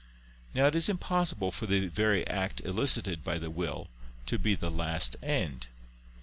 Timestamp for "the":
1.67-1.85, 3.37-3.51, 4.55-4.71